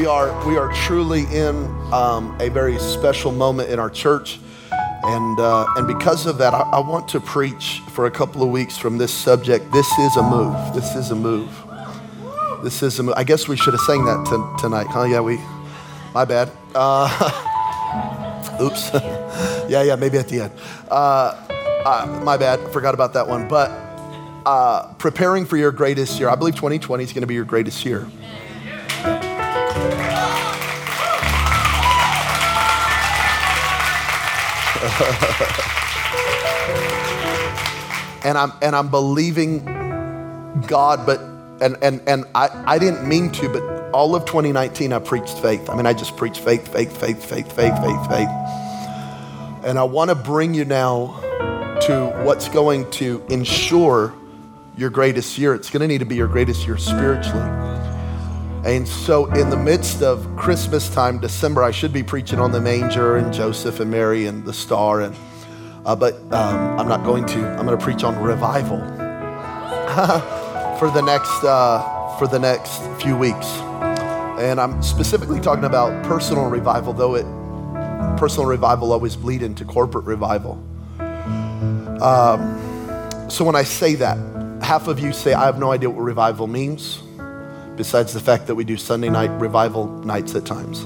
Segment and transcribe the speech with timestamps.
[0.00, 4.40] we are we are truly in um, a very special moment in our church,
[4.72, 8.48] and uh, and because of that, I, I want to preach for a couple of
[8.48, 9.70] weeks from this subject.
[9.72, 10.54] This is a move.
[10.74, 11.50] This is a move.
[12.62, 13.12] This is a move.
[13.18, 15.02] I guess we should have sang that t- tonight, huh?
[15.02, 15.38] Yeah, we.
[16.14, 16.50] My bad.
[16.74, 18.88] Uh, oops.
[19.68, 19.96] yeah, yeah.
[19.96, 20.52] Maybe at the end.
[20.90, 21.46] Uh,
[21.84, 22.58] uh, my bad.
[22.72, 23.48] Forgot about that one.
[23.48, 23.68] But
[24.46, 26.30] uh, preparing for your greatest year.
[26.30, 28.06] I believe 2020 is going to be your greatest year.
[38.24, 39.62] and I'm and I'm believing
[40.66, 41.20] God, but
[41.60, 43.62] and and and I, I didn't mean to, but
[43.92, 45.68] all of 2019 I preached faith.
[45.68, 48.28] I mean, I just preached faith, faith, faith, faith, faith, faith, faith.
[49.64, 51.20] And I want to bring you now
[51.82, 54.14] to what's going to ensure
[54.78, 55.54] your greatest year.
[55.54, 57.69] It's going to need to be your greatest year spiritually.
[58.64, 62.60] And so, in the midst of Christmas time, December, I should be preaching on the
[62.60, 65.00] manger and Joseph and Mary and the star.
[65.00, 65.16] And
[65.86, 67.48] uh, but um, I'm not going to.
[67.58, 68.78] I'm going to preach on revival
[70.78, 73.46] for the next uh, for the next few weeks.
[74.38, 77.24] And I'm specifically talking about personal revival, though it
[78.18, 80.62] personal revival always bleed into corporate revival.
[82.02, 84.18] Um, so when I say that,
[84.62, 87.02] half of you say I have no idea what revival means
[87.80, 90.82] besides the fact that we do Sunday night revival nights at times.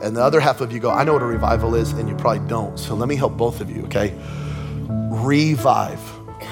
[0.00, 2.14] And the other half of you go, I know what a revival is, and you
[2.14, 2.78] probably don't.
[2.78, 4.14] So let me help both of you, okay?
[5.10, 6.00] Revive.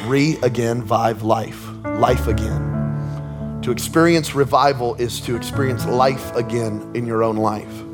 [0.07, 1.65] Re again, vive life.
[1.85, 3.61] Life again.
[3.63, 7.85] To experience revival is to experience life again in your own life.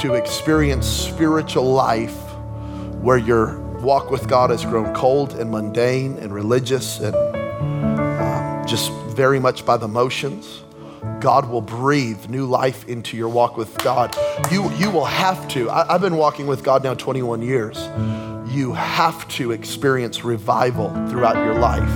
[0.00, 2.18] To experience spiritual life
[3.00, 8.90] where your walk with God has grown cold and mundane and religious and uh, just
[9.14, 10.63] very much by the motions
[11.20, 14.14] God will breathe new life into your walk with God.
[14.50, 15.70] You, you will have to.
[15.70, 17.78] I, have been walking with God now 21 years.
[18.54, 21.88] You have to experience revival throughout your life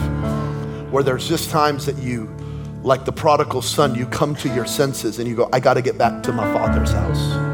[0.90, 2.34] where there's just times that you,
[2.82, 5.82] like the prodigal son, you come to your senses and you go, I got to
[5.82, 7.48] get back to my father's house.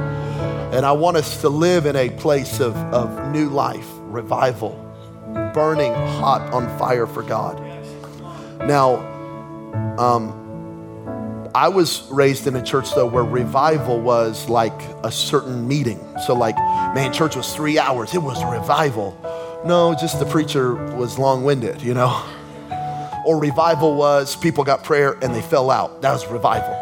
[0.74, 4.70] And I want us to live in a place of, of new life, revival,
[5.52, 7.60] burning hot on fire for God.
[8.60, 8.96] Now,
[9.98, 10.43] um,
[11.54, 16.00] I was raised in a church though where revival was like a certain meeting.
[16.26, 18.12] So like, man, church was three hours.
[18.12, 19.16] It was revival.
[19.64, 22.20] No, just the preacher was long-winded, you know.
[23.24, 26.02] Or revival was people got prayer and they fell out.
[26.02, 26.74] That was revival.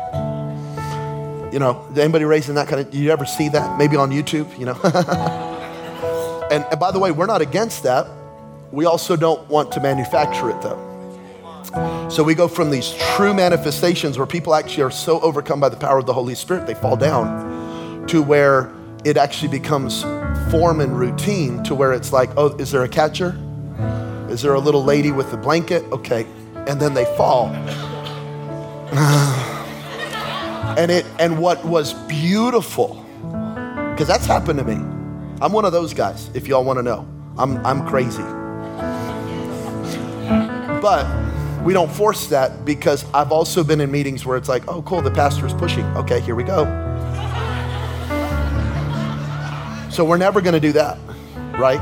[1.52, 2.94] You know, anybody raised in that kind of?
[2.94, 3.78] You ever see that?
[3.78, 4.80] Maybe on YouTube, you know.
[6.50, 8.08] and, and by the way, we're not against that.
[8.70, 10.91] We also don't want to manufacture it though.
[12.10, 15.76] So we go from these true manifestations where people actually are so overcome by the
[15.76, 18.72] power of the Holy Spirit, they fall down, to where
[19.04, 20.02] it actually becomes
[20.50, 23.38] form and routine to where it's like, oh, is there a catcher?
[24.28, 25.84] Is there a little lady with a blanket?
[25.92, 26.26] Okay.
[26.66, 27.48] And then they fall.
[30.78, 33.04] and it and what was beautiful,
[33.90, 34.74] because that's happened to me.
[35.40, 37.08] I'm one of those guys, if y'all want to know.
[37.38, 38.22] I'm I'm crazy.
[40.80, 41.21] But
[41.64, 45.00] we don't force that because I've also been in meetings where it's like, oh, cool,
[45.00, 45.84] the pastor is pushing.
[45.96, 46.64] Okay, here we go.
[49.90, 50.98] So we're never going to do that,
[51.58, 51.80] right?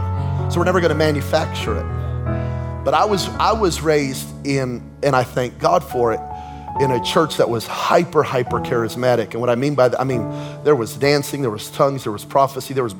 [0.50, 2.84] So we're never going to manufacture it.
[2.84, 6.20] But I was I was raised in, and I thank God for it,
[6.80, 9.32] in a church that was hyper hyper charismatic.
[9.32, 10.28] And what I mean by that, I mean
[10.64, 12.94] there was dancing, there was tongues, there was prophecy, there was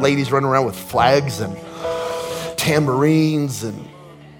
[0.00, 1.56] ladies running around with flags and
[2.56, 3.88] tambourines and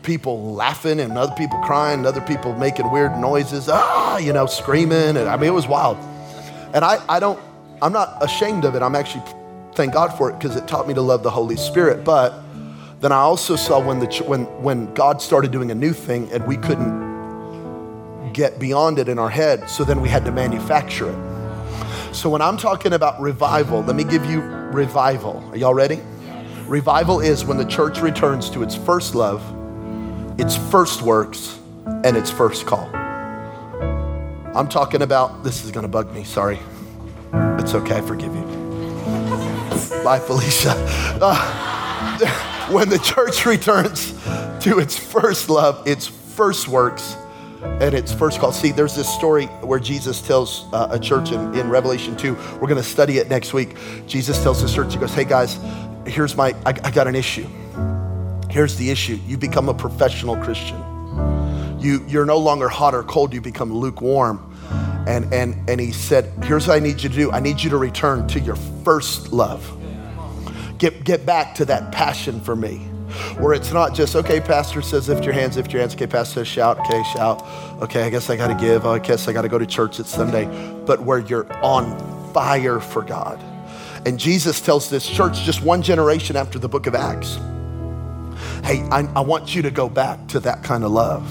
[0.05, 4.47] people laughing and other people crying and other people making weird noises, ah, you know,
[4.47, 5.17] screaming.
[5.17, 5.97] And I mean, it was wild.
[6.75, 7.41] And I, I don't,
[7.83, 8.83] I'm not ashamed of it.
[8.83, 9.25] I'm actually,
[9.75, 12.05] thank God for it because it taught me to love the Holy Spirit.
[12.05, 12.41] But
[13.01, 16.47] then I also saw when, the, when, when God started doing a new thing and
[16.47, 19.69] we couldn't get beyond it in our head.
[19.69, 22.15] So then we had to manufacture it.
[22.15, 25.43] So when I'm talking about revival, let me give you revival.
[25.51, 26.01] Are y'all ready?
[26.67, 29.43] Revival is when the church returns to its first love
[30.39, 32.89] its first works, and its first call.
[34.55, 36.59] I'm talking about, this is gonna bug me, sorry.
[37.33, 38.43] It's okay, I forgive you.
[40.05, 40.75] Bye, Felicia.
[41.21, 44.13] Uh, when the church returns
[44.61, 47.17] to its first love, its first works,
[47.63, 48.53] and its first call.
[48.53, 52.69] See, there's this story where Jesus tells uh, a church in, in Revelation 2, we're
[52.69, 53.77] gonna study it next week.
[54.07, 55.59] Jesus tells the church, he goes, hey guys,
[56.07, 57.47] here's my, I, I got an issue.
[58.55, 60.81] Here's the issue you become a professional Christian.
[61.81, 64.55] You, you're no longer hot or cold, you become lukewarm.
[65.09, 67.71] And, and, and he said, Here's what I need you to do I need you
[67.71, 68.55] to return to your
[68.85, 69.69] first love.
[70.79, 72.77] Get, get back to that passion for me.
[73.39, 75.97] Where it's not just, okay, pastor says lift your hands, lift your hands.
[75.97, 77.45] Okay, pastor says shout, okay, shout.
[77.83, 78.87] Okay, I guess I got to give.
[78.87, 79.99] I guess I got to go to church.
[79.99, 80.45] It's Sunday.
[80.87, 83.41] But where you're on fire for God.
[84.07, 87.41] And Jesus tells this church just one generation after the book of Acts
[88.65, 91.31] hey, I, I want you to go back to that kind of love.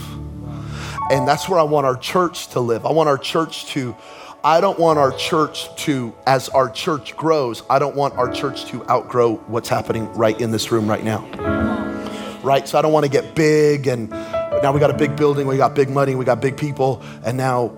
[1.09, 2.85] And that's where I want our church to live.
[2.85, 3.95] I want our church to,
[4.43, 8.65] I don't want our church to, as our church grows, I don't want our church
[8.65, 11.21] to outgrow what's happening right in this room right now.
[12.43, 12.67] Right?
[12.67, 15.57] So I don't want to get big and now we got a big building, we
[15.57, 17.75] got big money, we got big people, and now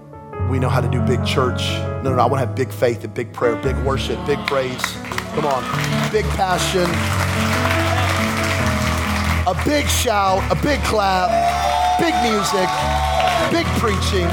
[0.50, 1.62] we know how to do big church.
[1.62, 4.40] No, no, no I want to have big faith and big prayer, big worship, big
[4.48, 4.82] praise.
[5.34, 5.64] Come on,
[6.12, 7.75] big passion
[9.48, 11.30] a big shout, a big clap,
[12.00, 12.68] big music,
[13.52, 14.26] big preaching,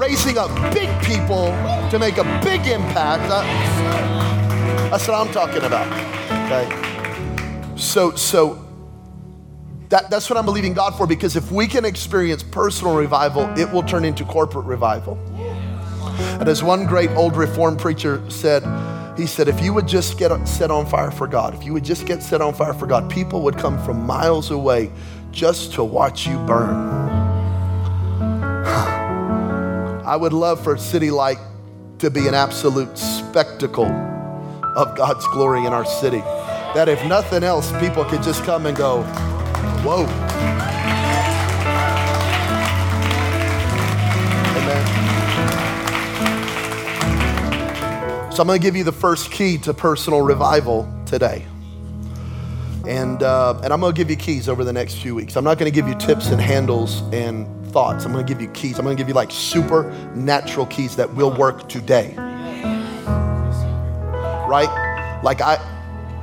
[0.00, 1.46] raising up big people
[1.90, 3.24] to make a big impact.
[3.28, 3.42] Uh,
[4.90, 5.86] that's what I'm talking about.
[6.46, 7.76] Okay.
[7.76, 8.66] So, so
[9.90, 13.70] that, that's what I'm believing God for because if we can experience personal revival, it
[13.70, 15.18] will turn into corporate revival.
[16.40, 18.62] And as one great old reformed preacher said,
[19.16, 21.84] he said, if you would just get set on fire for God, if you would
[21.84, 24.90] just get set on fire for God, people would come from miles away
[25.30, 26.74] just to watch you burn.
[30.04, 31.38] I would love for a City Light
[31.98, 33.90] to be an absolute spectacle
[34.76, 36.20] of God's glory in our city.
[36.74, 39.04] That if nothing else, people could just come and go,
[39.84, 40.73] whoa.
[48.34, 51.46] So I'm going to give you the first key to personal revival today.
[52.84, 55.36] And, uh, and I'm going to give you keys over the next few weeks.
[55.36, 58.04] I'm not going to give you tips and handles and thoughts.
[58.04, 58.76] I'm going to give you keys.
[58.76, 62.12] I'm going to give you like supernatural keys that will work today.
[64.48, 65.20] Right?
[65.22, 65.56] Like I,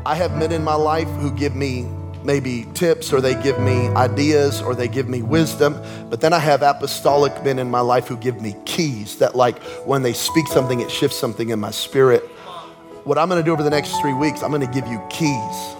[0.06, 1.84] I have men in my life who give me
[2.23, 5.81] maybe tips or they give me ideas or they give me wisdom.
[6.09, 9.62] But then I have apostolic men in my life who give me keys that, like,
[9.85, 12.23] when they speak something, it shifts something in my spirit.
[13.03, 15.75] What I'm gonna do over the next three weeks, I'm gonna give you keys.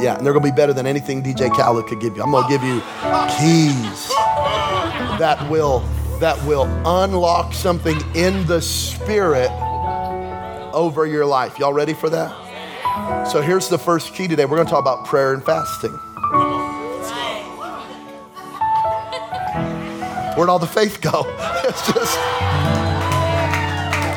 [0.00, 2.22] Yeah, and they're gonna be better than anything DJ Khaled could give you.
[2.22, 2.80] I'm gonna give you
[3.38, 4.08] keys
[5.18, 5.80] that will
[6.20, 9.50] that will unlock something in the spirit
[10.72, 11.58] over your life.
[11.58, 12.43] Y'all ready for that?
[13.30, 14.44] So here's the first key today.
[14.44, 15.90] We're going to talk about prayer and fasting.
[20.36, 21.24] Where'd all the faith go?
[21.66, 22.18] It's just,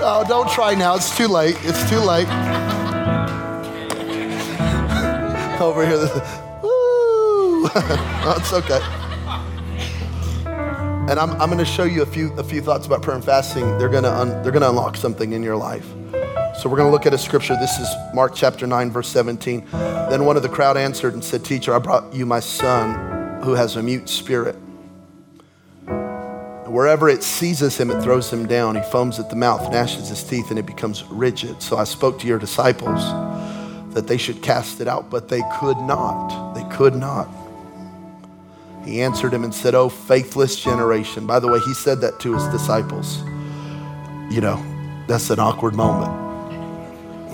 [0.04, 0.96] oh, don't try now.
[0.96, 1.56] It's too late.
[1.62, 2.28] It's too late.
[5.62, 5.98] Over here,
[6.62, 7.64] woo.
[7.64, 8.82] no, it's okay.
[11.10, 13.24] And I'm, I'm going to show you a few, a few thoughts about prayer and
[13.24, 13.78] fasting.
[13.78, 15.88] They're going to un, they're going to unlock something in your life.
[16.57, 17.56] So we're going to look at a scripture.
[17.56, 19.68] This is Mark chapter 9, verse 17.
[19.71, 23.54] Then one of the crowd answered and said, Teacher, I brought you my son who
[23.54, 24.56] has a mute spirit.
[26.65, 28.75] Wherever it seizes him, it throws him down.
[28.75, 31.62] He foams at the mouth, gnashes his teeth, and it becomes rigid.
[31.62, 33.04] So I spoke to your disciples
[33.94, 36.56] that they should cast it out, but they could not.
[36.56, 37.30] They could not.
[38.83, 41.27] He answered him and said, Oh, faithless generation.
[41.27, 43.19] By the way, he said that to his disciples.
[44.31, 46.27] You know, that's an awkward moment.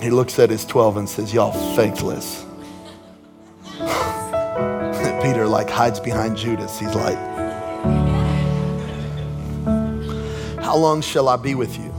[0.04, 2.44] He looks at his 12 and says, Y'all faithless.
[5.22, 6.78] Peter like hides behind Judas.
[6.78, 7.16] He's like,
[10.62, 11.90] How long shall I be with you?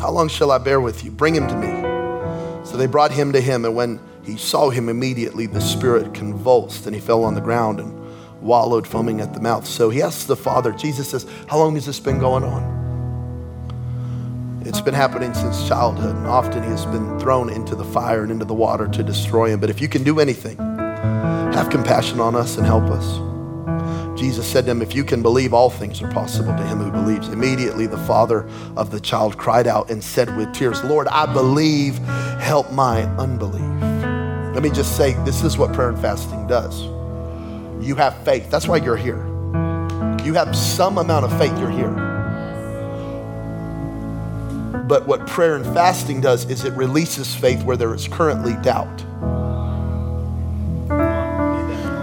[0.00, 1.12] How long shall I bear with you?
[1.12, 2.66] Bring him to me.
[2.66, 6.86] So they brought him to him, and when he saw him immediately, the spirit convulsed,
[6.86, 9.68] and he fell on the ground and wallowed, foaming at the mouth.
[9.68, 12.85] So he asks the father, Jesus says, How long has this been going on?
[14.66, 18.32] It's been happening since childhood, and often he has been thrown into the fire and
[18.32, 19.60] into the water to destroy him.
[19.60, 24.20] But if you can do anything, have compassion on us and help us.
[24.20, 26.90] Jesus said to him, If you can believe, all things are possible to him who
[26.90, 27.28] believes.
[27.28, 31.98] Immediately, the father of the child cried out and said with tears, Lord, I believe,
[32.40, 33.62] help my unbelief.
[34.52, 36.82] Let me just say, this is what prayer and fasting does.
[37.80, 38.50] You have faith.
[38.50, 39.24] That's why you're here.
[40.24, 42.05] You have some amount of faith, you're here.
[44.84, 49.04] But what prayer and fasting does is it releases faith where there is currently doubt.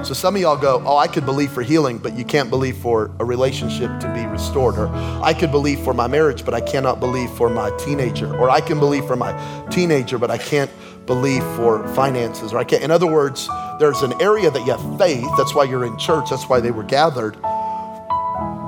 [0.06, 2.76] So some of y'all go, Oh, I could believe for healing, but you can't believe
[2.78, 4.78] for a relationship to be restored.
[4.78, 4.90] Or
[5.24, 8.36] I could believe for my marriage, but I cannot believe for my teenager.
[8.36, 9.32] Or I can believe for my
[9.70, 10.70] teenager, but I can't
[11.06, 12.52] believe for finances.
[12.52, 12.84] Or I can't.
[12.84, 13.48] In other words,
[13.80, 15.28] there's an area that you have faith.
[15.38, 16.30] That's why you're in church.
[16.30, 17.42] That's why they were gathered.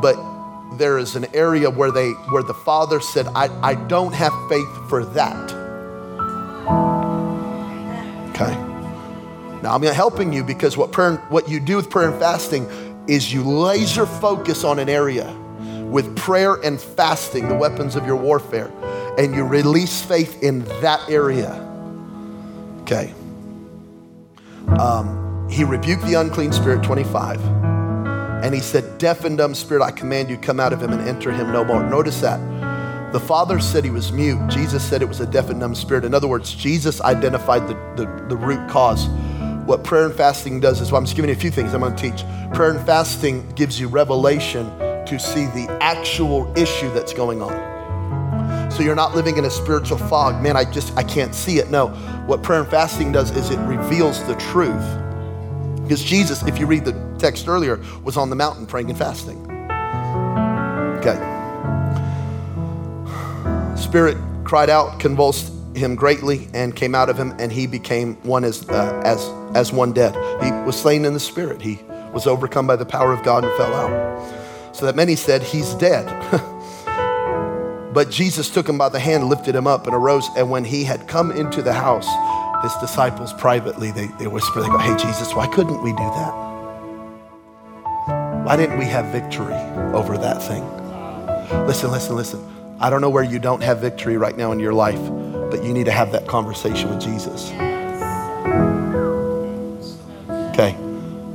[0.02, 0.16] But
[0.78, 4.90] there is an area where they where the father said, I, I don't have faith
[4.90, 5.52] for that.
[8.30, 8.54] Okay.
[9.62, 12.68] Now I'm helping you because what prayer what you do with prayer and fasting
[13.08, 15.34] is you laser focus on an area
[15.96, 18.72] with prayer and fasting, the weapons of your warfare,
[19.18, 21.54] and you release faith in that area.
[22.82, 23.14] Okay.
[24.80, 27.75] Um, he rebuked the unclean spirit, 25.
[28.46, 31.02] And he said, Deaf and dumb spirit, I command you, come out of him and
[31.10, 31.84] enter him no more.
[31.84, 32.40] Notice that.
[33.12, 34.40] The Father said he was mute.
[34.50, 36.06] Jesus said it was a deaf and dumb spirit.
[36.06, 39.08] In other words, Jesus identified the, the, the root cause.
[39.66, 41.82] What prayer and fasting does is, well, I'm just giving you a few things I'm
[41.82, 42.24] going to teach.
[42.54, 44.66] Prayer and fasting gives you revelation
[45.08, 48.70] to see the actual issue that's going on.
[48.72, 50.40] So you're not living in a spiritual fog.
[50.44, 51.72] Man, I just, I can't see it.
[51.72, 51.88] No.
[52.28, 55.02] What prayer and fasting does is it reveals the truth.
[55.86, 59.40] Because Jesus, if you read the text earlier, was on the mountain praying and fasting.
[61.00, 61.14] Okay.
[63.78, 68.44] Spirit cried out, convulsed him greatly, and came out of him, and he became one
[68.44, 69.24] as, uh, as,
[69.56, 70.16] as one dead.
[70.44, 71.62] He was slain in the spirit.
[71.62, 71.80] He
[72.12, 74.76] was overcome by the power of God and fell out.
[74.76, 76.08] So that many said, He's dead.
[77.94, 80.28] but Jesus took him by the hand, lifted him up, and arose.
[80.36, 82.08] And when he had come into the house,
[82.62, 86.34] his disciples privately, they, they whisper, they go, Hey, Jesus, why couldn't we do that?
[88.46, 89.56] Why didn't we have victory
[89.94, 90.64] over that thing?
[91.66, 92.78] Listen, listen, listen.
[92.80, 95.00] I don't know where you don't have victory right now in your life,
[95.50, 97.52] but you need to have that conversation with Jesus.
[100.52, 100.76] Okay.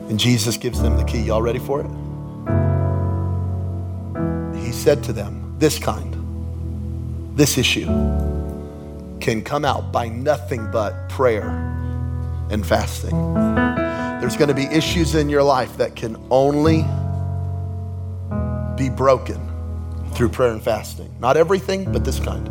[0.08, 1.20] And Jesus gives them the key.
[1.20, 1.86] Y'all ready for it?
[4.62, 6.16] He said to them, This kind,
[7.36, 7.86] this issue
[9.20, 11.48] can come out by nothing but prayer
[12.50, 13.34] and fasting.
[14.20, 16.82] There's going to be issues in your life that can only
[18.76, 19.40] be broken
[20.14, 21.14] through prayer and fasting.
[21.20, 22.48] Not everything, but this kind.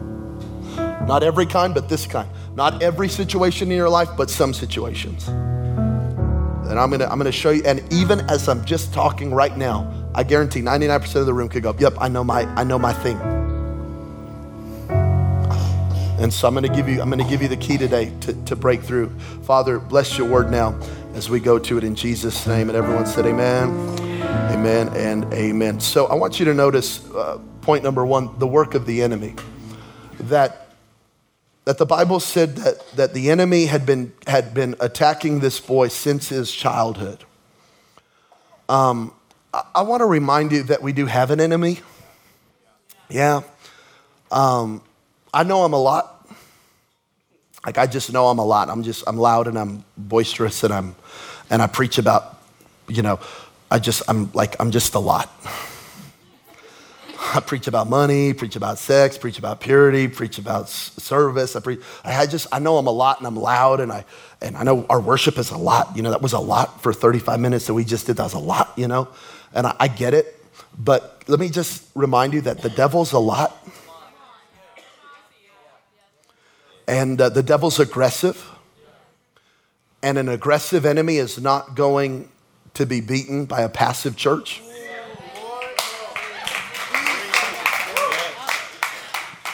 [1.08, 2.30] Not every kind, but this kind.
[2.56, 5.28] Not every situation in your life, but some situations.
[5.28, 9.92] And I'm gonna, I'm gonna show you, and even as I'm just talking right now,
[10.14, 12.94] I guarantee 99% of the room could go, yep, I know my, I know my
[12.94, 13.18] thing.
[16.20, 18.56] And so I'm gonna give you, I'm gonna give you the key today to, to
[18.56, 19.10] break through.
[19.44, 20.78] Father, bless your word now
[21.14, 22.68] as we go to it in Jesus' name.
[22.70, 23.70] And everyone said, Amen,
[24.52, 25.80] Amen, and Amen.
[25.80, 29.36] So I want you to notice uh, point number one, the work of the enemy.
[30.20, 30.70] That
[31.70, 35.88] that the Bible said that, that the enemy had been, had been attacking this boy
[35.88, 37.24] since his childhood.
[38.68, 39.14] Um,
[39.54, 41.82] I, I want to remind you that we do have an enemy.
[43.08, 43.42] Yeah.
[44.32, 44.82] Um,
[45.34, 46.28] I know I'm a lot.
[47.66, 48.70] Like I just know I'm a lot.
[48.70, 50.96] I'm just I'm loud and I'm boisterous and I'm
[51.50, 52.40] and I preach about,
[52.88, 53.20] you know,
[53.70, 55.30] I just I'm like I'm just a lot.
[57.32, 61.56] I preach about money, preach about sex, preach about purity, preach about service.
[61.56, 61.80] I preach.
[62.04, 64.06] I just I know I'm a lot and I'm loud and I
[64.42, 65.96] and I know our worship is a lot.
[65.96, 68.18] You know that was a lot for 35 minutes that we just did.
[68.18, 68.74] That was a lot.
[68.78, 69.10] You know,
[69.54, 70.36] and I, I get it.
[70.78, 73.56] But let me just remind you that the devil's a lot,
[76.90, 78.50] and uh, the devil's aggressive,
[80.02, 82.30] and an aggressive enemy is not going
[82.74, 84.64] to be beaten by a passive church.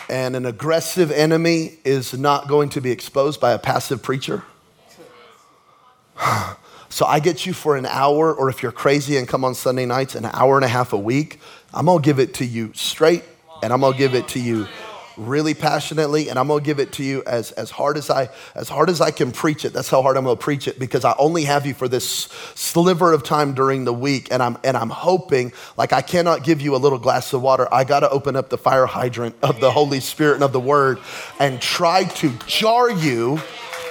[0.08, 4.44] And an aggressive enemy is not going to be exposed by a passive preacher.
[6.88, 9.86] So I get you for an hour, or if you're crazy and come on Sunday
[9.86, 11.42] nights, an hour and a half a week.
[11.74, 13.26] I'm gonna give it to you straight,
[13.62, 14.66] and I'm gonna give it to you
[15.18, 18.30] really passionately and i'm going to give it to you as, as hard as i
[18.54, 19.74] as hard as i can preach it.
[19.74, 22.28] That's how hard i'm going to preach it because i only have you for this
[22.56, 26.62] sliver of time during the week and i'm and i'm hoping like i cannot give
[26.62, 27.68] you a little glass of water.
[27.72, 30.60] I got to open up the fire hydrant of the holy spirit and of the
[30.60, 31.00] word
[31.40, 33.40] and try to jar you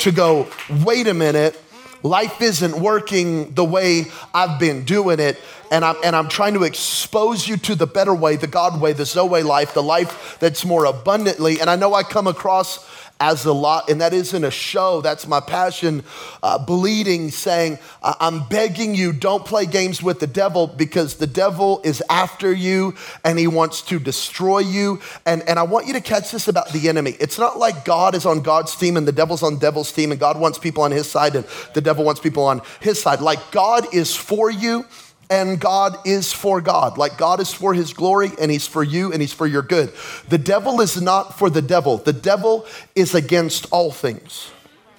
[0.01, 0.49] to go
[0.85, 1.61] wait a minute.
[2.03, 5.41] Life isn't working the way I've been doing it.
[5.71, 8.93] And I'm, and I'm trying to expose you to the better way, the God way,
[8.93, 11.61] the Zoe life, the life that's more abundantly.
[11.61, 12.89] And I know I come across
[13.21, 15.01] as a lot, and that isn't a show.
[15.01, 16.03] That's my passion,
[16.43, 21.81] uh, bleeding, saying, I'm begging you, don't play games with the devil because the devil
[21.85, 22.95] is after you
[23.25, 25.01] and he wants to destroy you.
[25.25, 27.17] And, and I want you to catch this about the enemy.
[27.21, 30.19] It's not like God is on God's team and the devil's on devil's team, and
[30.19, 33.21] God wants people on his side and the devil wants people on his side.
[33.21, 34.85] Like God is for you
[35.31, 36.99] and God is for God.
[36.99, 39.93] Like God is for his glory and he's for you and he's for your good.
[40.29, 44.51] The devil is not for the devil, the devil is against all things.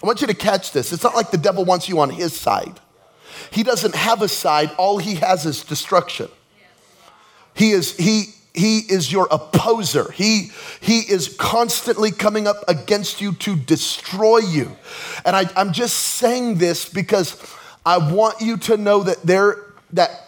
[0.03, 0.93] I want you to catch this.
[0.93, 2.79] It's not like the devil wants you on his side.
[3.51, 6.29] He doesn't have a side, all he has is destruction.
[7.53, 10.11] He is he he is your opposer.
[10.11, 14.75] He, he is constantly coming up against you to destroy you.
[15.25, 17.37] And I, I'm just saying this because
[17.85, 19.57] I want you to know that there,
[19.93, 20.25] that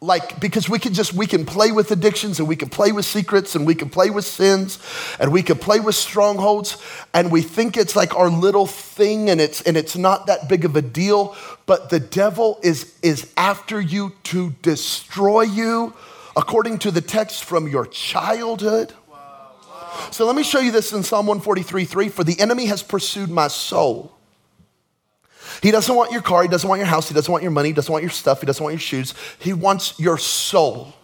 [0.00, 3.04] like because we can just we can play with addictions and we can play with
[3.04, 4.78] secrets and we can play with sins
[5.18, 6.76] and we can play with strongholds.
[7.14, 10.64] And we think it's like our little thing and it's and it's not that big
[10.64, 11.34] of a deal.
[11.64, 15.94] But the devil is is after you to destroy you
[16.36, 18.92] according to the text from your childhood.
[20.10, 23.30] So let me show you this in psalm 143 3 for the enemy has pursued
[23.30, 24.15] my soul
[25.62, 27.70] he doesn't want your car, he doesn't want your house, he doesn't want your money,
[27.70, 29.14] he doesn't want your stuff, he doesn't want your shoes.
[29.38, 30.94] He wants your soul.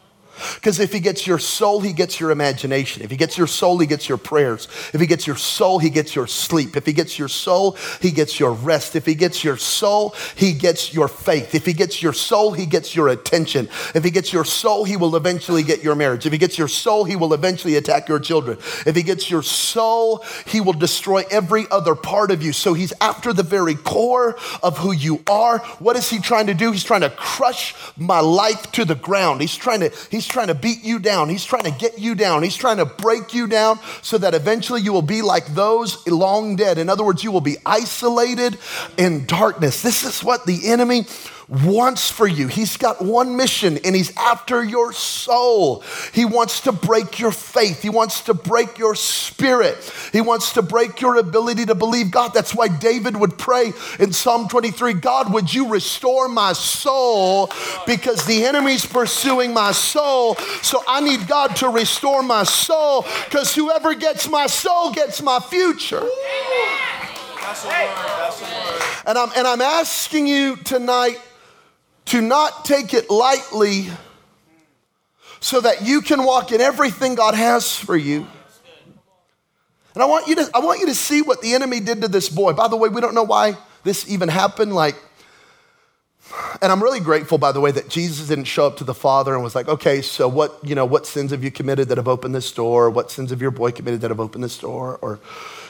[0.55, 3.03] Because if he gets your soul, he gets your imagination.
[3.03, 4.69] If he gets your soul, he gets your prayers.
[4.93, 6.77] If he gets your soul, he gets your sleep.
[6.77, 8.97] If he gets your soul, he gets your rest.
[8.97, 11.55] If he gets your soul, he gets your faith.
[11.55, 13.69] If he gets your soul, he gets your attention.
[13.95, 16.27] If he gets your soul, he will eventually get your marriage.
[16.27, 18.59] If he gets your soul, he will eventually attack your children.
[18.87, 22.53] If he gets your soul, he will destroy every other part of you.
[22.53, 25.59] So he's after the very core of who you are.
[25.79, 26.73] What is he trying to do?
[26.73, 29.41] He's trying to crush my life to the ground.
[29.41, 31.29] He's trying to, he's trying to beat you down.
[31.29, 32.43] He's trying to get you down.
[32.43, 36.57] He's trying to break you down so that eventually you will be like those long
[36.57, 36.79] dead.
[36.79, 38.59] In other words, you will be isolated
[38.97, 39.83] in darkness.
[39.83, 41.07] This is what the enemy
[41.49, 42.49] wants for you.
[42.49, 45.83] He's got one mission and he's after your soul.
[46.13, 47.83] He wants to break your faith.
[47.83, 49.79] He wants to break your spirit.
[50.13, 52.33] He wants to break your ability to believe God.
[52.35, 57.51] That's why David would pray in Psalm 23 God, would you restore my soul?
[57.87, 60.37] Because the enemy's pursuing my soul.
[60.63, 65.41] So I need God to restore my soul because whoever gets my soul gets my
[65.41, 66.03] future.
[69.05, 71.19] And I'm, and I'm asking you tonight
[72.07, 73.89] to not take it lightly
[75.41, 78.27] so that you can walk in everything God has for you.
[79.95, 82.09] And I want you to, I want you to see what the enemy did to
[82.09, 82.53] this boy.
[82.53, 84.75] By the way, we don't know why this even happened.
[84.75, 84.97] Like,
[86.63, 89.35] and I'm really grateful, by the way, that Jesus didn't show up to the father
[89.35, 92.09] and was like, okay, so what, you know, what sins have you committed that have
[92.09, 92.89] opened this door?
[92.89, 94.99] What sins have your boy committed that have opened this door?
[95.03, 95.19] Or,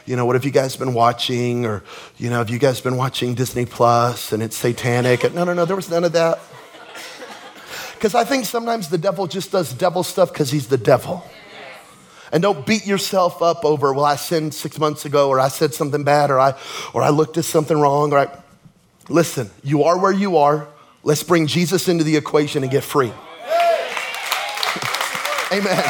[0.05, 1.65] you know, what have you guys been watching?
[1.67, 1.83] Or,
[2.19, 5.33] you know, have you guys been watching Disney Plus and it's satanic?
[5.35, 6.41] No, no, no, there was none of that.
[7.95, 11.25] Because I think sometimes the devil just does devil stuff because he's the devil.
[12.33, 15.75] And don't beat yourself up over, well, I sinned six months ago, or I said
[15.75, 16.55] something bad, or I,
[16.95, 18.29] or I looked at something wrong, or I.
[19.09, 20.67] Listen, you are where you are.
[21.05, 23.13] Let's bring Jesus into the equation and get free.
[25.53, 25.85] Amen.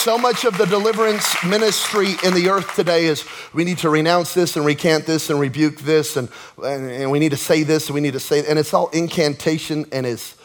[0.00, 4.32] So much of the deliverance ministry in the earth today is we need to renounce
[4.32, 6.30] this and recant this and rebuke this and,
[6.64, 8.88] and, and we need to say this and we need to say, and it's all
[8.94, 10.36] incantation and it's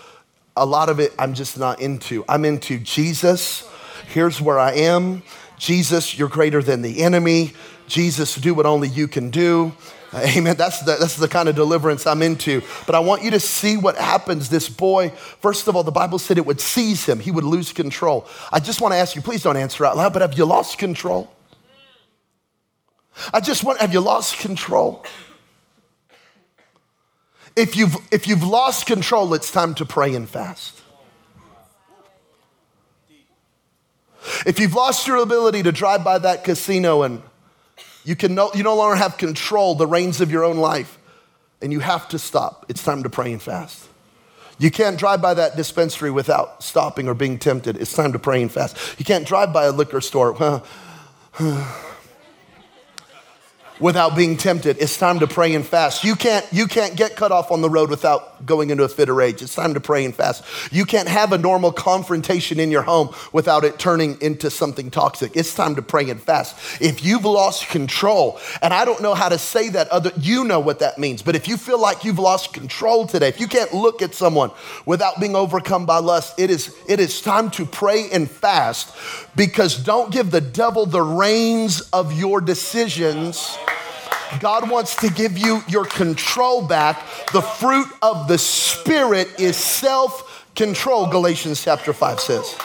[0.57, 2.25] a lot of it I'm just not into.
[2.27, 3.65] I'm into Jesus.
[4.07, 5.23] Here's where I am.
[5.57, 7.53] Jesus, you're greater than the enemy.
[7.87, 9.71] Jesus, do what only you can do.
[10.13, 10.55] Amen.
[10.55, 12.61] That's the, that's the kind of deliverance I'm into.
[12.85, 14.49] But I want you to see what happens.
[14.49, 17.73] This boy, first of all, the Bible said it would seize him, he would lose
[17.73, 18.27] control.
[18.51, 20.77] I just want to ask you, please don't answer out loud, but have you lost
[20.77, 21.31] control?
[23.33, 25.05] I just want, have you lost control?
[27.55, 30.81] If you've, if you've lost control, it's time to pray and fast.
[34.45, 37.21] If you've lost your ability to drive by that casino and
[38.05, 40.97] you, can no, you no longer have control, the reins of your own life,
[41.61, 42.65] and you have to stop.
[42.69, 43.89] It's time to pray and fast.
[44.57, 47.75] You can't drive by that dispensary without stopping or being tempted.
[47.75, 48.77] It's time to pray and fast.
[48.97, 50.63] You can't drive by a liquor store
[53.79, 54.77] without being tempted.
[54.79, 56.03] It's time to pray and fast.
[56.03, 59.09] You can't, you can't get cut off on the road without going into a fit
[59.09, 59.41] of rage.
[59.41, 60.43] It's time to pray and fast.
[60.71, 65.35] You can't have a normal confrontation in your home without it turning into something toxic.
[65.35, 66.81] It's time to pray and fast.
[66.81, 70.59] If you've lost control, and I don't know how to say that other, you know
[70.59, 73.73] what that means, but if you feel like you've lost control today, if you can't
[73.73, 74.51] look at someone
[74.85, 78.95] without being overcome by lust, it is, it is time to pray and fast
[79.35, 83.57] because don't give the devil the reins of your decisions.
[84.39, 87.01] God wants to give you your control back.
[87.31, 92.57] The fruit of the Spirit is self control, Galatians chapter 5 says.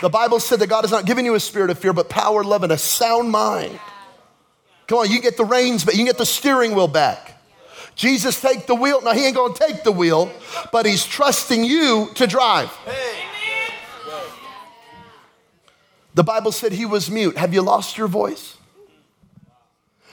[0.00, 2.44] The Bible said that God has not given you a spirit of fear, but power,
[2.44, 3.78] love, and a sound mind.
[4.86, 7.40] Come on, you get the reins, but you get the steering wheel back.
[7.94, 9.00] Jesus take the wheel.
[9.02, 10.32] Now he ain't gonna take the wheel,
[10.72, 12.70] but he's trusting you to drive.
[16.14, 17.36] The Bible said he was mute.
[17.36, 18.56] Have you lost your voice?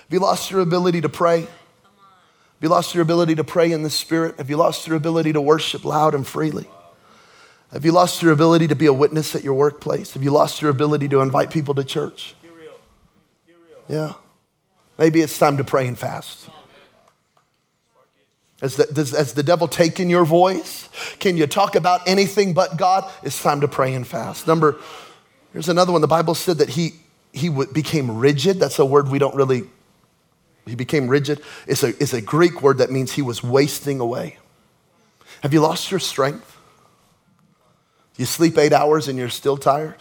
[0.09, 1.41] Have you lost your ability to pray?
[1.41, 1.49] Have
[2.63, 4.37] you lost your ability to pray in the Spirit?
[4.37, 6.65] Have you lost your ability to worship loud and freely?
[7.71, 10.15] Have you lost your ability to be a witness at your workplace?
[10.15, 12.33] Have you lost your ability to invite people to church?
[13.87, 14.13] Yeah.
[14.97, 16.49] Maybe it's time to pray and fast.
[18.61, 20.89] Has the, does, has the devil taken your voice?
[21.19, 23.09] Can you talk about anything but God?
[23.21, 24.47] It's time to pray and fast.
[24.47, 24.77] Number,
[25.53, 26.01] here's another one.
[26.01, 26.93] The Bible said that he,
[27.31, 28.59] he w- became rigid.
[28.59, 29.63] That's a word we don't really,
[30.69, 31.41] he became rigid.
[31.67, 34.37] It's a, it's a Greek word that means he was wasting away.
[35.41, 36.57] Have you lost your strength?
[38.17, 39.95] You sleep eight hours and you're still tired?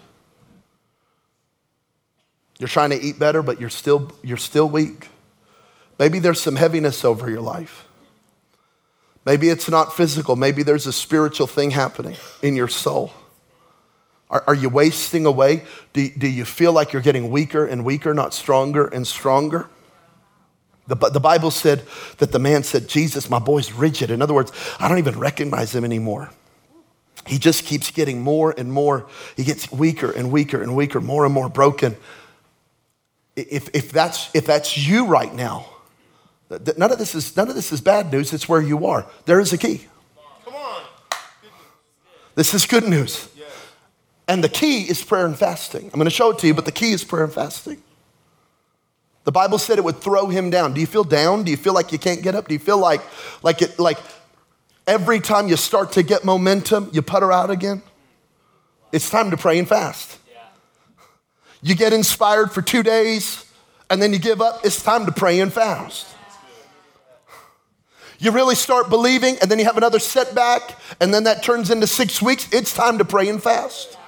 [2.59, 5.09] You're trying to eat better, but you're still, you're still weak.
[5.99, 7.87] Maybe there's some heaviness over your life.
[9.25, 10.37] Maybe it's not physical.
[10.37, 13.13] Maybe there's a spiritual thing happening in your soul.
[14.31, 15.65] Are, are you wasting away?
[15.93, 19.69] Do, do you feel like you're getting weaker and weaker, not stronger and stronger?
[20.89, 21.83] The, the Bible said
[22.17, 24.11] that the man said, Jesus, my boy's rigid.
[24.11, 26.31] In other words, I don't even recognize him anymore.
[27.27, 29.07] He just keeps getting more and more.
[29.37, 31.95] He gets weaker and weaker and weaker, more and more broken.
[33.37, 35.67] If, if, that's, if that's you right now,
[36.51, 38.33] none of, this is, none of this is bad news.
[38.33, 39.07] It's where you are.
[39.27, 39.87] There is a key.
[40.47, 40.83] Come on.
[42.35, 43.29] This is good news.
[44.27, 45.85] And the key is prayer and fasting.
[45.85, 47.83] I'm going to show it to you, but the key is prayer and fasting.
[49.29, 50.73] The Bible said it would throw him down.
[50.73, 51.43] Do you feel down?
[51.43, 52.49] Do you feel like you can't get up?
[52.49, 53.03] Do you feel like,
[53.43, 53.99] like, it, like
[54.87, 57.83] every time you start to get momentum, you putter out again?
[58.91, 60.19] It's time to pray and fast.
[61.61, 63.45] You get inspired for two days
[63.91, 64.65] and then you give up.
[64.65, 66.07] It's time to pray and fast.
[68.19, 71.87] You really start believing and then you have another setback and then that turns into
[71.87, 72.51] six weeks.
[72.51, 73.99] It's time to pray and fast.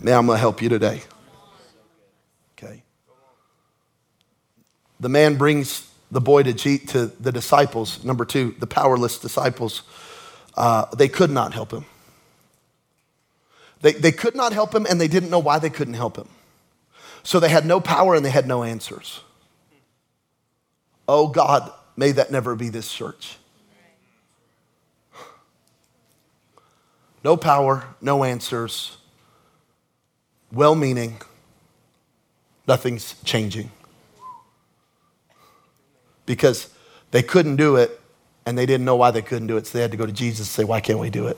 [0.00, 1.02] Now I'm going to help you today.
[5.00, 8.04] The man brings the boy to, to the disciples.
[8.04, 9.82] Number two, the powerless disciples.
[10.56, 11.86] Uh, they could not help him.
[13.80, 16.28] They, they could not help him, and they didn't know why they couldn't help him.
[17.22, 19.20] So they had no power and they had no answers.
[21.08, 23.36] Oh God, may that never be this church.
[27.22, 28.96] No power, no answers,
[30.50, 31.20] well meaning,
[32.66, 33.70] nothing's changing.
[36.30, 36.68] Because
[37.10, 38.00] they couldn't do it
[38.46, 40.12] and they didn't know why they couldn't do it, so they had to go to
[40.12, 41.36] Jesus and say, Why can't we do it?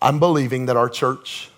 [0.00, 1.50] I'm believing that our church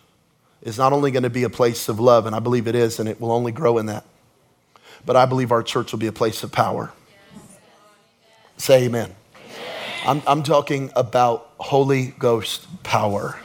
[0.62, 2.98] is not only going to be a place of love, and I believe it is,
[2.98, 4.06] and it will only grow in that,
[5.04, 6.92] but I believe our church will be a place of power.
[8.56, 9.14] Say amen.
[10.06, 13.38] I'm, I'm talking about Holy Ghost power.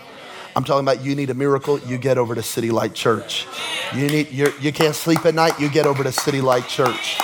[0.55, 3.45] I'm talking about you need a miracle, you get over to City Light Church.
[3.93, 7.19] You, need, you can't sleep at night, you get over to City Light Church.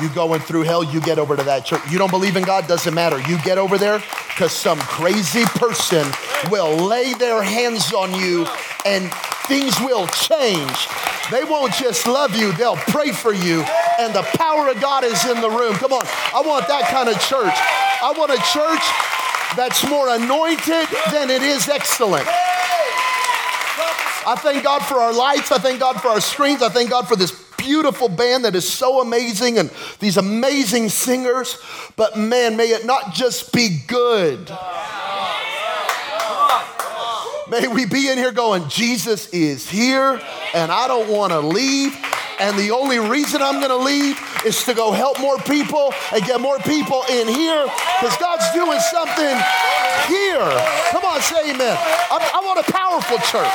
[0.00, 1.82] You going through hell, you get over to that church.
[1.90, 3.20] You don't believe in God, doesn't matter.
[3.20, 6.06] You get over there because some crazy person
[6.50, 8.46] will lay their hands on you
[8.86, 9.12] and
[9.46, 10.88] things will change.
[11.30, 13.62] They won't just love you, they'll pray for you,
[13.98, 15.74] and the power of God is in the room.
[15.74, 16.02] Come on,
[16.34, 17.54] I want that kind of church.
[18.02, 18.82] I want a church
[19.56, 22.26] that's more anointed than it is excellent.
[24.24, 25.50] I thank God for our lights.
[25.50, 26.62] I thank God for our screens.
[26.62, 29.70] I thank God for this beautiful band that is so amazing and
[30.00, 31.58] these amazing singers.
[31.96, 34.50] But man, may it not just be good.
[37.48, 40.20] May we be in here going, Jesus is here
[40.54, 41.96] and I don't want to leave.
[42.40, 46.24] And the only reason I'm going to leave is to go help more people and
[46.24, 47.64] get more people in here
[48.00, 49.36] because God's doing something
[50.08, 50.48] here.
[50.90, 51.76] Come on, say amen.
[51.78, 53.52] I, I want a powerful church.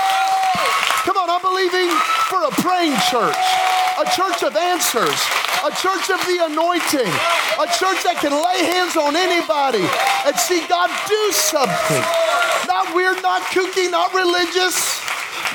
[1.04, 1.90] Come on, I'm believing
[2.30, 5.20] for a praying church a church of answers,
[5.66, 7.12] a church of the anointing,
[7.58, 9.86] a church that can lay hands on anybody
[10.26, 12.04] and see God do something.
[12.68, 15.02] Not weird, not kooky, not religious,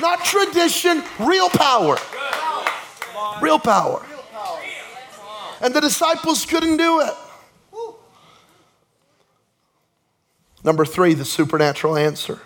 [0.01, 1.97] not tradition, real power.
[3.41, 4.05] Real power.
[5.61, 7.15] And the disciples couldn't do it.
[10.65, 12.41] Number three, the supernatural answer.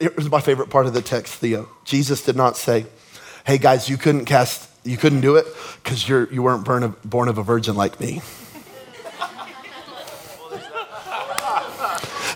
[0.00, 1.68] Here's my favorite part of the text, Theo.
[1.84, 2.86] Jesus did not say,
[3.44, 5.46] hey guys, you couldn't cast, you couldn't do it
[5.82, 8.14] because you're you weren't born of, born of a virgin like me.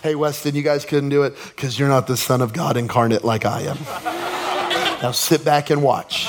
[0.03, 3.23] hey Weston, you guys couldn't do it because you're not the Son of God incarnate
[3.23, 3.77] like I am.
[5.01, 6.27] now sit back and watch.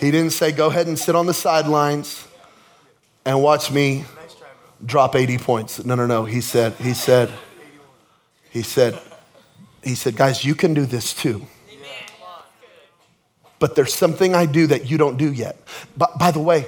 [0.00, 2.26] He didn't say, go ahead and sit on the sidelines
[3.26, 4.06] and watch me
[4.84, 5.84] drop 80 points.
[5.84, 6.24] No, no, no.
[6.24, 7.30] He said, he said,
[8.50, 8.98] he said,
[9.82, 11.46] he said, Guys, you can do this too.
[13.58, 15.56] But there's something I do that you don't do yet.
[15.96, 16.66] But by the way,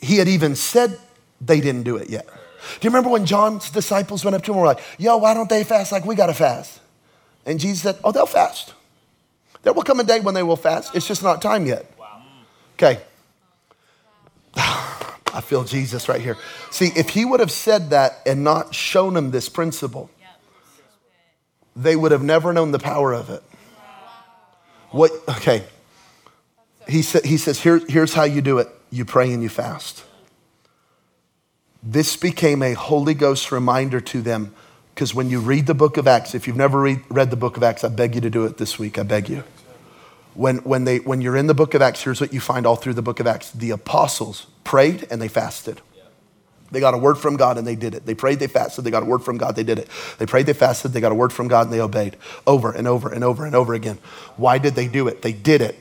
[0.00, 0.98] he had even said
[1.40, 2.26] they didn't do it yet.
[2.26, 5.34] Do you remember when John's disciples went up to him and were like, Yo, why
[5.34, 6.80] don't they fast like we got to fast?
[7.46, 8.74] And Jesus said, Oh, they'll fast.
[9.62, 10.94] There will come a day when they will fast.
[10.94, 11.90] It's just not time yet.
[12.74, 13.00] Okay.
[14.56, 16.36] I feel Jesus right here.
[16.70, 20.10] See, if he would have said that and not shown them this principle,
[21.76, 23.42] they would have never known the power of it.
[24.90, 25.64] What, okay.
[26.88, 30.04] He, sa- he says, Here, here's how you do it you pray and you fast.
[31.82, 34.54] This became a Holy Ghost reminder to them
[34.94, 37.56] because when you read the book of Acts, if you've never read, read the book
[37.56, 38.98] of Acts, I beg you to do it this week.
[38.98, 39.44] I beg you.
[40.34, 42.76] When, when, they, when you're in the book of Acts, here's what you find all
[42.76, 45.82] through the book of Acts the apostles prayed and they fasted.
[46.70, 48.06] They got a word from God and they did it.
[48.06, 49.88] They prayed, they fasted, they got a word from God, they did it.
[50.18, 52.88] They prayed, they fasted, they got a word from God and they obeyed over and
[52.88, 53.98] over and over and over again.
[54.36, 55.22] Why did they do it?
[55.22, 55.76] They did it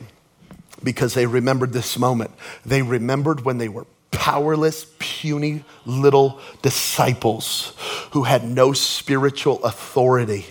[0.84, 2.32] because they remembered this moment.
[2.66, 7.74] They remembered when they were powerless, puny little disciples
[8.12, 10.46] who had no spiritual authority.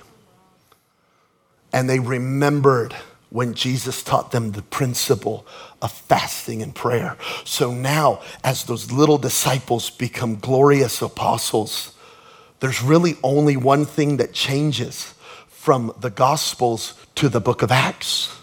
[1.73, 2.94] And they remembered
[3.31, 5.44] when Jesus taught them the principle
[5.85, 7.18] of fasting and prayer.
[7.44, 11.92] So now, as those little disciples become glorious apostles,
[12.61, 15.12] there's really only one thing that changes
[15.49, 18.35] from the Gospels to the book of Acts.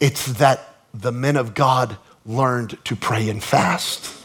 [0.00, 4.21] It's that the men of God learned to pray and fast.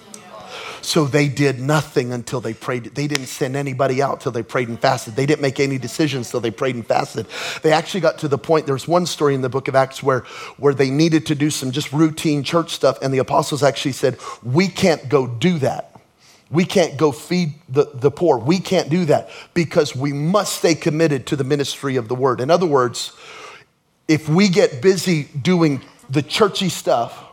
[0.88, 2.96] So they did nothing until they prayed.
[2.96, 5.18] They didn't send anybody out till they prayed and fasted.
[5.18, 7.28] They didn't make any decisions till they prayed and fasted.
[7.62, 10.22] They actually got to the point, there's one story in the book of Acts where,
[10.56, 14.18] where they needed to do some just routine church stuff, and the apostles actually said,
[14.42, 16.00] We can't go do that.
[16.50, 18.38] We can't go feed the, the poor.
[18.38, 22.40] We can't do that because we must stay committed to the ministry of the word.
[22.40, 23.12] In other words,
[24.08, 27.27] if we get busy doing the churchy stuff,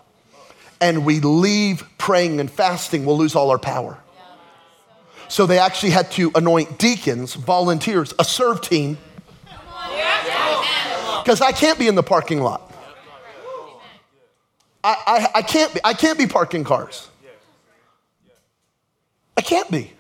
[0.81, 3.99] and we leave praying and fasting, we'll lose all our power.
[5.29, 8.99] So they actually had to anoint deacons, volunteers, a serve team.
[11.23, 12.71] Because I can't be in the parking lot.
[14.83, 17.09] I, I, I, can't be, I can't be parking cars.
[19.37, 19.93] I can't be.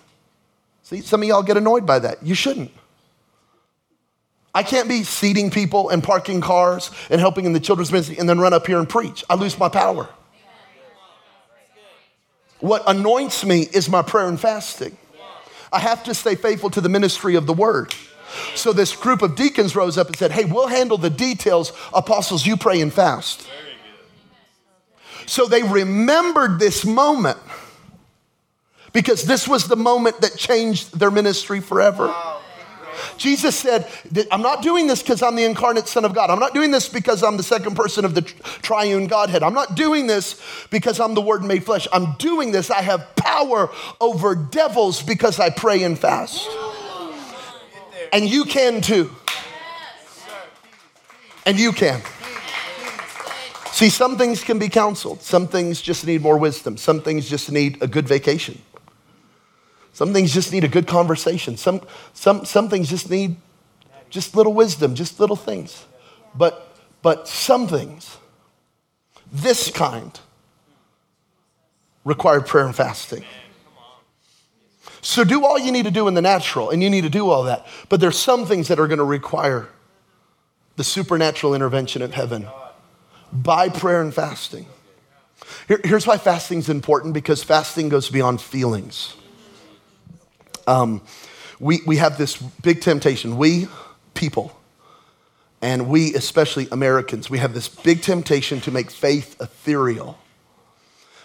[0.83, 2.23] See, some of y'all get annoyed by that.
[2.23, 2.71] You shouldn't.
[4.55, 8.29] I can't be seating people and parking cars and helping in the children's ministry and
[8.29, 9.25] then run up here and preach.
[9.29, 10.09] I lose my power.
[12.65, 14.97] What anoints me is my prayer and fasting.
[15.71, 17.95] I have to stay faithful to the ministry of the word.
[18.55, 21.75] So this group of deacons rose up and said, Hey, we'll handle the details.
[21.93, 23.47] Apostles, you pray and fast.
[25.27, 27.37] So they remembered this moment
[28.95, 32.15] because this was the moment that changed their ministry forever.
[33.17, 33.87] Jesus said,
[34.31, 36.31] I'm not doing this because I'm the incarnate Son of God.
[36.31, 39.43] I'm not doing this because I'm the second person of the triune Godhead.
[39.43, 41.87] I'm not doing this because I'm the Word made flesh.
[41.93, 42.71] I'm doing this.
[42.71, 46.49] I have power over devils because I pray and fast.
[48.13, 49.11] And you can too.
[51.47, 52.01] And you can.
[53.73, 55.21] See, some things can be counseled.
[55.21, 56.77] Some things just need more wisdom.
[56.77, 58.63] Some things just need a good vacation.
[59.95, 61.57] Some things just need a good conversation.
[61.57, 61.81] Some,
[62.13, 63.37] some, some things just need
[64.11, 65.87] just little wisdom, just little things.
[66.35, 68.19] But, but some things,
[69.33, 70.19] this kind,
[72.05, 73.25] require prayer and fasting.
[75.01, 77.31] So do all you need to do in the natural, and you need to do
[77.31, 77.65] all that.
[77.89, 79.69] But there's some things that are going to require
[80.75, 82.49] the supernatural intervention of heaven
[83.33, 84.67] by prayer and fasting.
[85.69, 89.15] Here, here's why fasting is important because fasting goes beyond feelings.
[90.67, 91.03] Um,
[91.61, 93.37] we, we have this big temptation.
[93.37, 93.69] We,
[94.15, 94.59] people,
[95.63, 100.19] and we, especially Americans, we have this big temptation to make faith ethereal.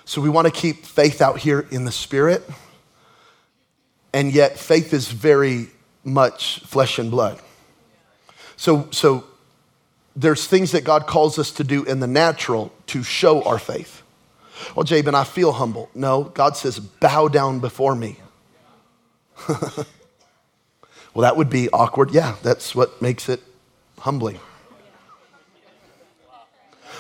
[0.05, 2.43] So we want to keep faith out here in the spirit,
[4.13, 5.67] and yet faith is very
[6.03, 7.39] much flesh and blood.
[8.55, 9.25] So, so
[10.15, 14.01] there's things that God calls us to do in the natural to show our faith.
[14.75, 15.89] Well, Jabin, I feel humble.
[15.93, 18.17] No, God says, bow down before me.
[21.13, 22.11] well, that would be awkward.
[22.11, 23.41] Yeah, that's what makes it
[23.99, 24.39] humbling.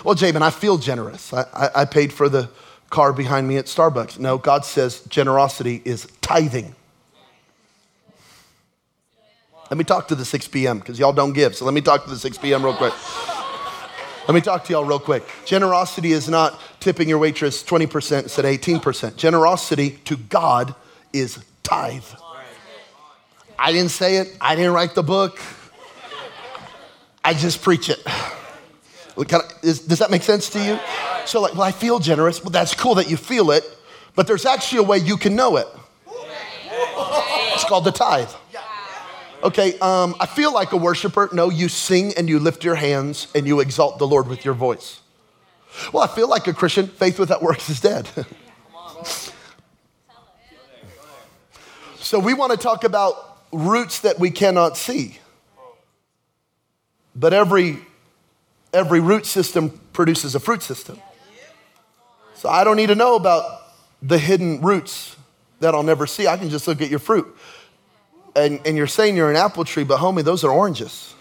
[0.03, 1.33] Well, Jabin, I feel generous.
[1.33, 2.49] I, I, I paid for the
[2.89, 4.17] car behind me at Starbucks.
[4.17, 6.75] No, God says generosity is tithing.
[9.69, 10.79] Let me talk to the 6 p.m.
[10.79, 11.55] because y'all don't give.
[11.55, 12.63] So let me talk to the 6 p.m.
[12.63, 12.93] real quick.
[14.27, 15.23] Let me talk to y'all real quick.
[15.45, 19.15] Generosity is not tipping your waitress 20% instead of 18%.
[19.15, 20.75] Generosity to God
[21.13, 22.03] is tithe.
[23.59, 25.39] I didn't say it, I didn't write the book.
[27.23, 27.99] I just preach it.
[29.61, 30.79] Is, does that make sense to you?
[31.25, 32.41] So, like, well, I feel generous.
[32.41, 33.65] Well, that's cool that you feel it,
[34.15, 35.67] but there's actually a way you can know it.
[37.53, 38.31] It's called the tithe.
[39.43, 41.29] Okay, um, I feel like a worshiper.
[41.33, 44.53] No, you sing and you lift your hands and you exalt the Lord with your
[44.53, 45.01] voice.
[45.91, 46.87] Well, I feel like a Christian.
[46.87, 48.09] Faith without works is dead.
[51.97, 55.17] so we want to talk about roots that we cannot see.
[57.15, 57.79] But every
[58.73, 60.99] every root system produces a fruit system.
[62.35, 63.43] So I don't need to know about
[64.01, 65.15] the hidden roots
[65.59, 66.27] that I'll never see.
[66.27, 67.35] I can just look at your fruit.
[68.35, 71.13] And, and you're saying you're an apple tree, but homie, those are oranges.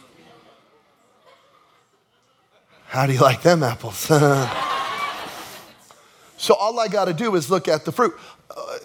[2.87, 3.97] How do you like them apples?
[6.37, 8.15] so all I got to do is look at the fruit.
[8.55, 8.79] Uh,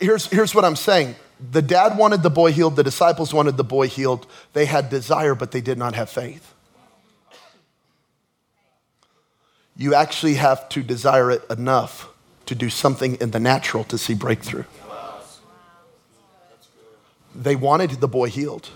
[0.00, 1.16] here's, here's what I'm saying
[1.50, 4.26] the dad wanted the boy healed, the disciples wanted the boy healed.
[4.52, 6.54] They had desire, but they did not have faith.
[9.76, 12.08] You actually have to desire it enough
[12.46, 14.64] to do something in the natural to see breakthrough.
[17.34, 18.68] They wanted the boy healed,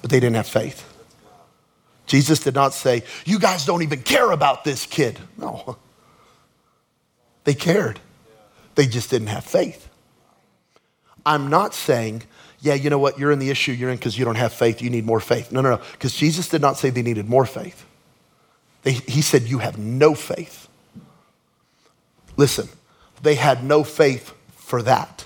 [0.00, 0.86] but they didn't have faith.
[2.06, 5.18] Jesus did not say, You guys don't even care about this kid.
[5.36, 5.76] No.
[7.44, 8.00] They cared.
[8.76, 9.89] They just didn't have faith.
[11.24, 12.22] I'm not saying,
[12.60, 14.82] yeah, you know what, you're in the issue you're in because you don't have faith,
[14.82, 15.52] you need more faith.
[15.52, 17.86] No, no, no, because Jesus did not say they needed more faith.
[18.82, 20.68] They, he said, You have no faith.
[22.36, 22.68] Listen,
[23.22, 25.24] they had no faith for that.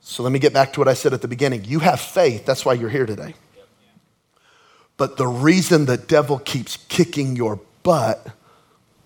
[0.00, 1.64] So let me get back to what I said at the beginning.
[1.64, 3.34] You have faith, that's why you're here today.
[4.96, 8.26] But the reason the devil keeps kicking your butt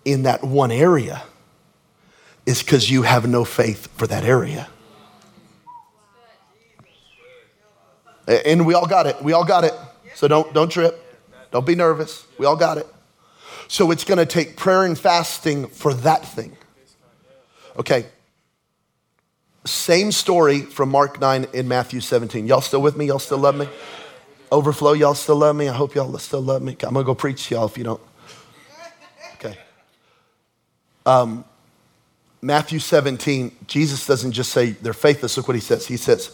[0.05, 1.23] in that one area
[2.45, 4.67] is because you have no faith for that area.
[8.27, 9.21] And we all got it.
[9.21, 9.73] We all got it.
[10.15, 11.01] So don't, don't trip.
[11.51, 12.25] Don't be nervous.
[12.37, 12.87] We all got it.
[13.67, 16.55] So it's going to take prayer and fasting for that thing.
[17.77, 18.07] Okay.
[19.65, 22.47] Same story from Mark 9 in Matthew 17.
[22.47, 23.07] Y'all still with me?
[23.07, 23.67] Y'all still love me?
[24.51, 25.67] Overflow, y'all still love me?
[25.67, 26.71] I hope y'all still love me.
[26.83, 28.01] I'm going to go preach y'all if you don't.
[29.35, 29.57] Okay.
[31.05, 31.43] Um,
[32.41, 35.35] Matthew 17, Jesus doesn't just say they're faithless.
[35.35, 35.85] Look what he says.
[35.85, 36.33] He says,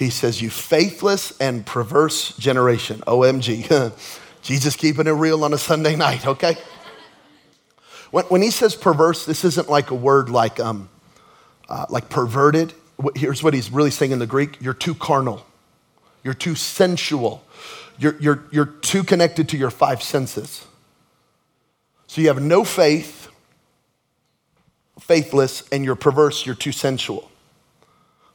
[0.00, 3.00] he says, You faithless and perverse generation.
[3.06, 3.92] OMG.
[4.42, 6.56] Jesus keeping it real on a Sunday night, okay?
[8.10, 10.88] When, when he says perverse, this isn't like a word like, um,
[11.68, 12.72] uh, like perverted.
[13.14, 15.46] Here's what he's really saying in the Greek you're too carnal,
[16.24, 17.44] you're too sensual,
[17.98, 20.64] you're, you're, you're too connected to your five senses.
[22.06, 23.28] So you have no faith,
[24.98, 27.30] faithless, and you're perverse, you're too sensual.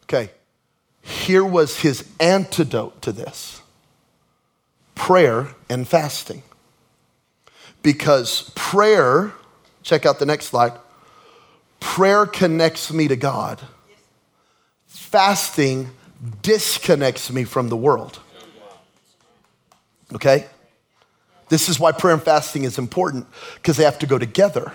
[0.04, 0.30] Okay.
[1.06, 3.62] Here was his antidote to this
[4.96, 6.42] prayer and fasting.
[7.84, 9.34] Because prayer,
[9.84, 10.74] check out the next slide,
[11.80, 13.62] prayer connects me to God,
[14.88, 15.92] fasting
[16.42, 18.20] disconnects me from the world.
[20.14, 20.48] Okay?
[21.50, 24.74] This is why prayer and fasting is important because they have to go together.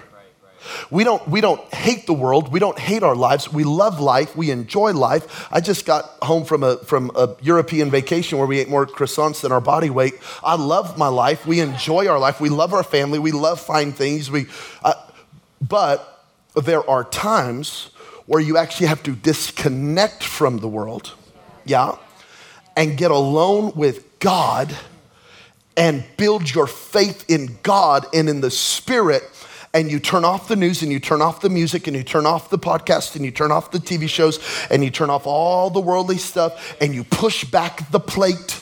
[0.90, 2.53] We don't, we don't hate the world.
[2.53, 3.53] We don't hate our lives.
[3.53, 4.37] We love life.
[4.37, 5.49] We enjoy life.
[5.53, 9.40] I just got home from a, from a European vacation where we ate more croissants
[9.40, 10.14] than our body weight.
[10.42, 11.46] I love my life.
[11.46, 12.40] We enjoy our life.
[12.40, 13.18] We love our family.
[13.18, 14.31] We love fine things.
[14.31, 14.46] We,
[14.83, 14.94] uh,
[15.61, 17.90] but there are times
[18.27, 21.14] where you actually have to disconnect from the world,
[21.64, 21.96] yeah,
[22.77, 24.75] and get alone with God
[25.77, 29.23] and build your faith in God and in the Spirit
[29.72, 32.26] and you turn off the news and you turn off the music and you turn
[32.26, 35.70] off the podcast and you turn off the TV shows and you turn off all
[35.70, 38.61] the worldly stuff and you push back the plate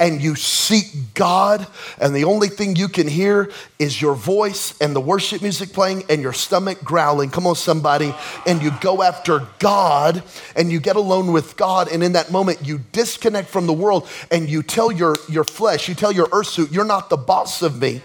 [0.00, 1.66] and you seek God,
[2.00, 6.04] and the only thing you can hear is your voice and the worship music playing
[6.08, 7.28] and your stomach growling.
[7.28, 8.14] Come on, somebody.
[8.46, 10.22] And you go after God
[10.56, 14.08] and you get alone with God, and in that moment, you disconnect from the world
[14.30, 17.60] and you tell your, your flesh, you tell your earth suit, you're not the boss
[17.60, 18.00] of me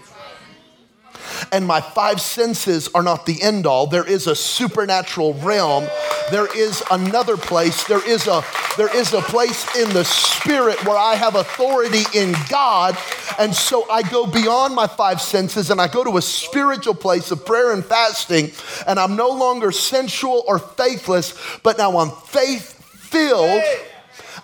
[1.52, 3.86] and my five senses are not the end all.
[3.86, 5.88] There is a supernatural realm.
[6.30, 7.84] There is another place.
[7.84, 8.42] There is a
[8.76, 12.96] there is a place in the spirit where I have authority in God.
[13.38, 17.30] And so I go beyond my five senses and I go to a spiritual place
[17.30, 18.52] of prayer and fasting.
[18.86, 23.62] And I'm no longer sensual or faithless, but now I'm faith filled.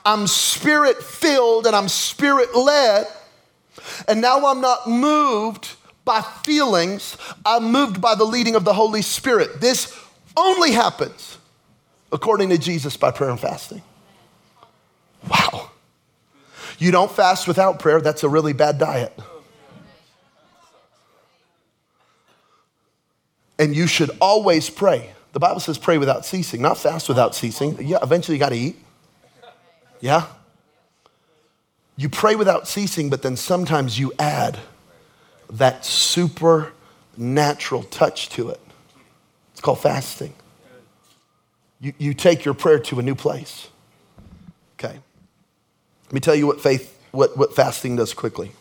[0.04, 3.06] I'm spirit filled and I'm spirit led.
[4.08, 7.16] And now I'm not moved by feelings.
[7.44, 9.60] I'm moved by the leading of the Holy Spirit.
[9.60, 9.98] This
[10.36, 11.38] only happens
[12.10, 13.82] according to Jesus by prayer and fasting.
[15.28, 15.70] Wow.
[16.78, 19.18] You don't fast without prayer, that's a really bad diet.
[23.58, 25.12] And you should always pray.
[25.32, 27.78] The Bible says pray without ceasing, not fast without ceasing.
[27.80, 28.76] Yeah, eventually you got to eat.
[30.00, 30.26] Yeah?
[31.96, 34.58] You pray without ceasing, but then sometimes you add
[35.52, 38.60] that supernatural touch to it.
[39.52, 40.34] It's called fasting.
[41.80, 43.68] You, you take your prayer to a new place.
[44.78, 44.98] Okay.
[46.06, 48.52] Let me tell you what faith, what, what fasting does quickly.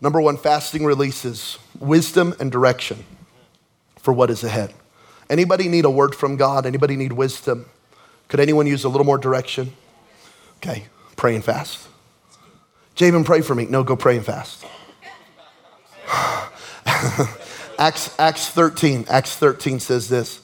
[0.00, 3.04] Number one, fasting releases wisdom and direction
[3.98, 4.72] for what is ahead.
[5.28, 6.64] Anybody need a word from God?
[6.64, 7.66] Anybody need wisdom?
[8.28, 9.72] Could anyone use a little more direction?
[10.56, 10.86] Okay,
[11.16, 11.88] pray and fast.
[12.94, 13.66] Jabin, pray for me.
[13.66, 14.64] No, go pray and fast.
[17.78, 19.06] Acts, Acts 13.
[19.08, 20.40] Acts 13 says this.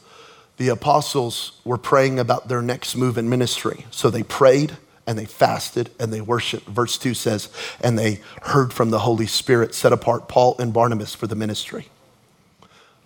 [0.56, 3.84] The apostles were praying about their next move in ministry.
[3.90, 6.66] So they prayed and they fasted and they worshiped.
[6.66, 7.50] Verse 2 says,
[7.80, 11.88] and they heard from the Holy Spirit, set apart Paul and Barnabas for the ministry.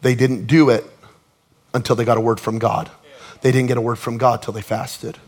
[0.03, 0.85] They didn't do it
[1.75, 2.91] until they got a word from God.
[3.43, 5.19] They didn't get a word from God till they fasted.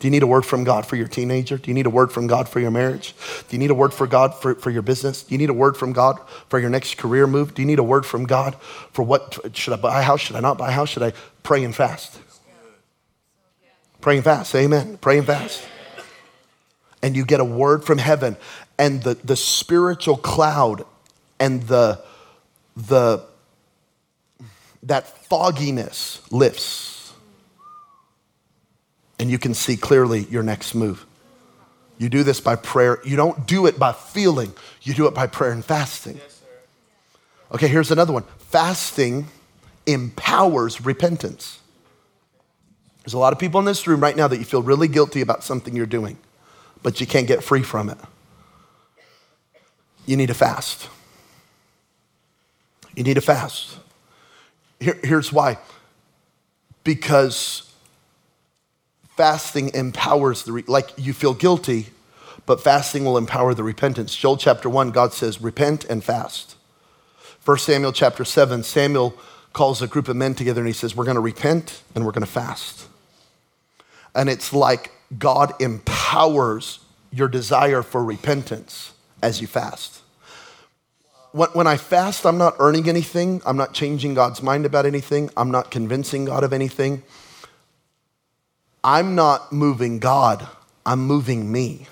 [0.00, 1.58] Do you need a word from God for your teenager?
[1.58, 3.14] Do you need a word from God for your marriage?
[3.48, 5.22] Do you need a word for God for, for your business?
[5.22, 7.54] Do you need a word from God for your next career move?
[7.54, 8.54] Do you need a word from God
[8.92, 10.20] for what should I buy a house?
[10.20, 10.88] Should I not buy a house?
[10.88, 12.18] Should I pray and fast?
[14.00, 14.54] Pray and fast.
[14.54, 14.96] Amen.
[15.02, 15.62] Pray and fast.
[17.02, 18.36] And you get a word from heaven,
[18.78, 20.84] and the, the spiritual cloud
[21.38, 22.02] and the
[22.76, 23.22] the
[24.82, 26.99] that fogginess lifts
[29.20, 31.04] and you can see clearly your next move.
[31.98, 32.98] You do this by prayer.
[33.04, 36.18] You don't do it by feeling, you do it by prayer and fasting.
[37.52, 39.28] Okay, here's another one fasting
[39.86, 41.60] empowers repentance.
[43.04, 45.20] There's a lot of people in this room right now that you feel really guilty
[45.20, 46.16] about something you're doing,
[46.82, 47.98] but you can't get free from it.
[50.06, 50.88] You need to fast.
[52.96, 53.78] You need to fast.
[54.80, 55.58] Here, here's why
[56.84, 57.69] because
[59.20, 61.88] fasting empowers the, re- like you feel guilty,
[62.46, 64.16] but fasting will empower the repentance.
[64.16, 66.56] Joel chapter 1, God says, repent and fast.
[67.44, 69.12] 1 Samuel chapter 7, Samuel
[69.52, 72.12] calls a group of men together and he says, We're going to repent and we're
[72.12, 72.88] going to fast.
[74.14, 76.78] And it's like God empowers
[77.12, 80.00] your desire for repentance as you fast.
[81.32, 83.42] When, I fast, I'm not earning anything.
[83.44, 85.28] I'm not changing God's mind about anything.
[85.36, 87.02] I'm not convincing God of anything.
[88.82, 90.46] I'm not moving God,
[90.86, 91.86] I'm moving me.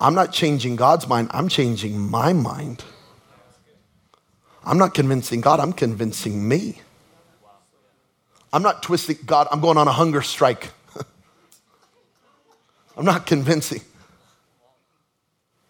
[0.00, 2.84] I'm not changing God's mind, I'm changing my mind.
[4.64, 6.80] I'm not convincing God, I'm convincing me.
[8.52, 10.70] I'm not twisting God, I'm going on a hunger strike.
[12.96, 13.80] I'm not convincing.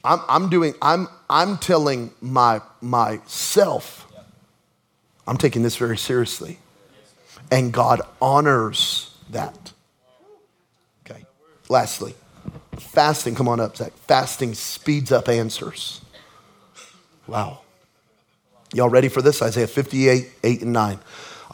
[0.05, 4.09] I'm, I'm doing, I'm, I'm telling my, myself,
[5.27, 6.59] I'm taking this very seriously.
[7.51, 9.73] And God honors that.
[11.05, 11.25] Okay.
[11.69, 12.15] Lastly,
[12.79, 13.93] fasting, come on up, Zach.
[14.07, 16.01] Fasting speeds up answers.
[17.27, 17.61] Wow.
[18.75, 19.43] Y'all ready for this?
[19.43, 20.99] Isaiah 58, 8 and 9.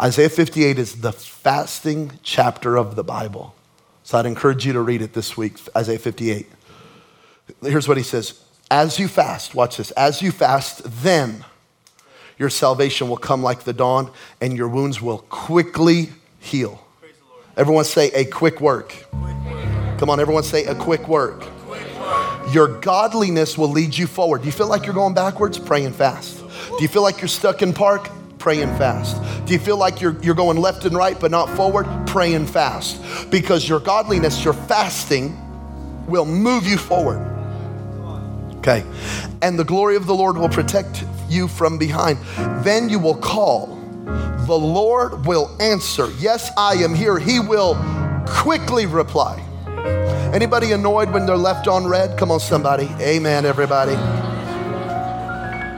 [0.01, 3.55] Isaiah 58 is the fasting chapter of the Bible.
[4.05, 6.49] So I'd encourage you to read it this week, Isaiah 58.
[7.63, 11.45] Here's what he says As you fast, watch this, as you fast, then
[12.39, 14.11] your salvation will come like the dawn,
[14.41, 16.85] and your wounds will quickly heal.
[17.57, 18.95] Everyone say a quick work.
[19.99, 21.45] Come on, everyone say a quick work.
[22.53, 24.43] Your godliness will lead you forward.
[24.43, 25.59] Do you feel like you're going backwards?
[25.59, 26.39] Pray and fast.
[26.39, 28.09] Do you feel like you're stuck in park?
[28.39, 29.21] Pray and fast.
[29.47, 31.87] Do you feel like you're, you're going left and right but not forward?
[32.07, 33.03] Praying fast.
[33.31, 35.37] Because your godliness, your fasting,
[36.07, 37.38] will move you forward.
[38.69, 38.85] Okay.
[39.41, 42.19] And the glory of the Lord will protect you from behind.
[42.63, 43.77] Then you will call.
[44.47, 46.11] The Lord will answer.
[46.19, 47.19] Yes, I am here.
[47.19, 47.77] He will
[48.27, 49.43] quickly reply.
[50.35, 52.19] Anybody annoyed when they're left on read?
[52.19, 52.91] Come on, somebody.
[53.01, 53.93] Amen, everybody.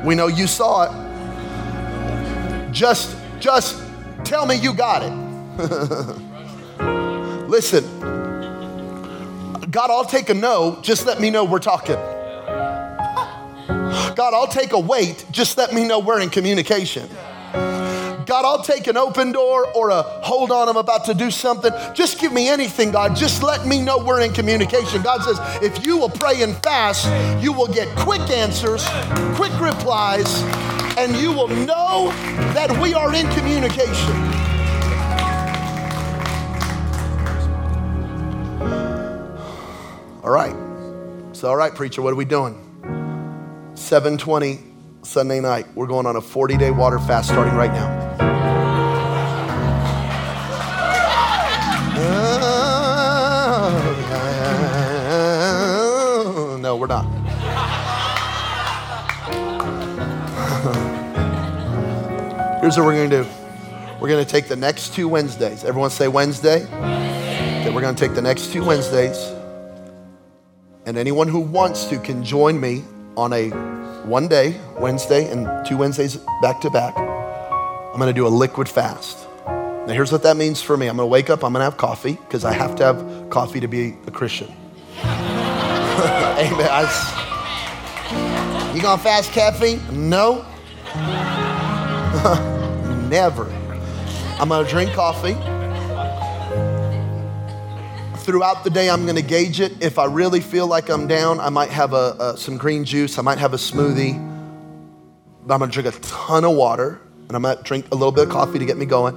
[0.05, 2.72] We know you saw it.
[2.72, 3.80] Just, just
[4.24, 5.12] tell me you got it.
[7.49, 7.84] Listen,
[9.70, 10.80] God, I'll take a no.
[10.82, 11.97] Just let me know we're talking.
[14.15, 15.25] God, I'll take a wait.
[15.31, 17.09] Just let me know we're in communication.
[18.31, 21.73] God, I'll take an open door or a hold on, I'm about to do something.
[21.95, 23.17] Just give me anything, God.
[23.17, 25.03] Just let me know we're in communication.
[25.03, 27.11] God says, if you will pray and fast,
[27.43, 28.87] you will get quick answers,
[29.35, 30.43] quick replies,
[30.97, 32.13] and you will know
[32.55, 34.15] that we are in communication.
[40.23, 40.55] All right.
[41.33, 42.70] So, all right, preacher, what are we doing?
[43.81, 44.61] 720
[45.03, 48.16] Sunday night, we're going on a 40 day water fast starting right now.
[56.12, 57.05] Oh, no, we're not.
[62.61, 63.28] Here's what we're going to do.
[63.99, 65.64] We're going to take the next two Wednesdays.
[65.64, 66.64] Everyone say Wednesday.
[66.64, 69.16] Okay, we're going to take the next two Wednesdays.
[70.85, 72.85] And anyone who wants to can join me
[73.21, 73.51] on a
[74.07, 76.97] one day, Wednesday, and two Wednesdays back to back.
[76.97, 79.27] I'm to do a liquid fast.
[79.47, 82.14] Now, here's what that means for me I'm to wake up, I'm to have coffee,
[82.14, 84.49] because I have to have coffee to be a Christian.
[85.05, 86.66] Amen.
[86.71, 90.09] I, you to fast caffeine?
[90.09, 90.47] No.
[93.11, 93.53] Never.
[94.39, 95.35] I'm gonna drink coffee.
[98.21, 99.83] Throughout the day, I'm gonna gauge it.
[99.83, 103.18] If I really feel like I'm down, I might have a, a, some green juice,
[103.18, 104.14] I might have a smoothie.
[105.47, 108.25] But I'm gonna drink a ton of water, and I might drink a little bit
[108.25, 109.16] of coffee to get me going.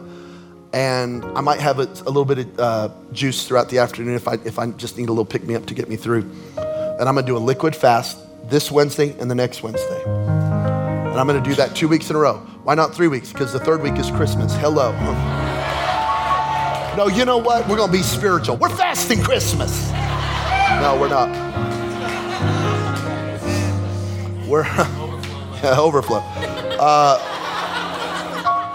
[0.72, 4.28] And I might have a, a little bit of uh, juice throughout the afternoon if
[4.28, 6.22] I, if I just need a little pick me up to get me through.
[6.58, 8.18] And I'm gonna do a liquid fast
[8.49, 10.01] this Wednesday and the next Wednesday.
[10.06, 12.38] And I'm gonna do that two weeks in a row.
[12.64, 13.34] Why not three weeks?
[13.34, 14.56] Because the third week is Christmas.
[14.56, 14.93] Hello.
[16.98, 17.68] No, you know what?
[17.68, 18.58] We're gonna be spiritual.
[18.58, 19.91] We're fasting Christmas.
[19.91, 21.30] No, we're not.
[24.48, 24.64] We're
[25.64, 26.20] yeah, overflow.
[26.80, 27.18] Uh,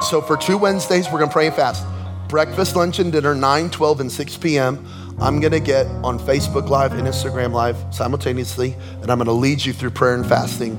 [0.00, 1.86] so for two Wednesdays, we're gonna pray and fast.
[2.28, 4.86] Breakfast, lunch, and dinner, 9, 12, and 6 p.m.
[5.20, 9.72] I'm gonna get on Facebook Live and Instagram Live simultaneously, and I'm gonna lead you
[9.72, 10.76] through prayer and fasting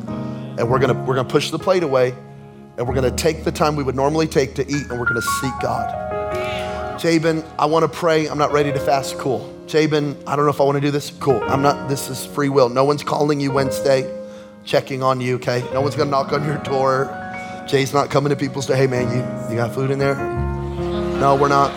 [0.59, 2.13] and we're gonna we're gonna push the plate away
[2.77, 5.21] and we're gonna take the time we would normally take to eat and we're gonna
[5.21, 6.08] seek God.
[6.99, 8.27] Jabin, I wanna pray.
[8.27, 9.17] I'm not ready to fast.
[9.17, 9.51] Cool.
[9.67, 11.11] Jabin, I don't know if I wanna do this.
[11.19, 11.41] Cool.
[11.43, 12.67] I'm not, this is free will.
[12.69, 14.13] No one's calling you Wednesday,
[14.65, 15.63] checking on you, okay?
[15.73, 17.15] No one's gonna knock on your door.
[17.67, 18.75] Jay's not coming to people's door.
[18.75, 20.15] Hey man, you, you got food in there?
[20.15, 21.71] No, we're not.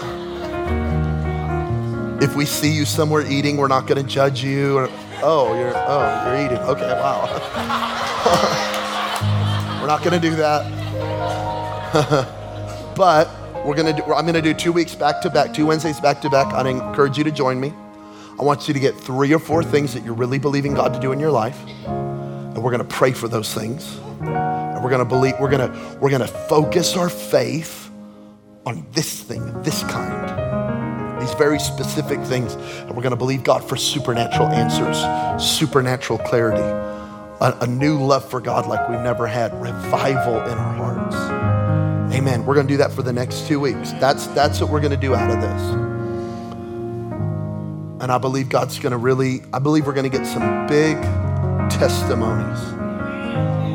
[2.22, 4.76] If we see you somewhere eating, we're not gonna judge you.
[4.76, 4.88] Or,
[5.22, 6.58] oh, you're oh, you're eating.
[6.58, 8.68] Okay, wow.
[9.82, 10.62] We're not going to do that.
[12.96, 13.28] but
[13.64, 16.20] we're to do, I'm going to do two weeks back to back, two Wednesdays back
[16.22, 16.52] to back.
[16.52, 17.72] I'd encourage you to join me.
[18.38, 21.00] I want you to get three or four things that you're really believing God to
[21.00, 21.58] do in your life.
[21.86, 23.98] And we're going to pray for those things.
[24.20, 27.90] And we're going to believe, we're going to, we're going to focus our faith
[28.66, 31.20] on this thing, this kind.
[31.20, 32.54] These very specific things.
[32.54, 34.98] And we're going to believe God for supernatural answers,
[35.42, 36.62] supernatural clarity
[37.42, 41.51] a, a new love for God like we've never had, revival in our hearts.
[42.12, 42.44] Amen.
[42.44, 43.92] We're going to do that for the next two weeks.
[43.92, 45.62] That's, that's what we're going to do out of this.
[48.02, 51.00] And I believe God's going to really, I believe we're going to get some big
[51.70, 52.60] testimonies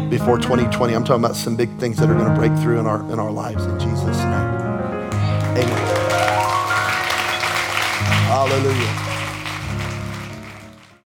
[0.10, 0.94] before 2020.
[0.94, 3.20] I'm talking about some big things that are going to break through in our, in
[3.20, 4.58] our lives in Jesus' name.
[5.58, 5.88] Amen.
[8.28, 9.07] Hallelujah.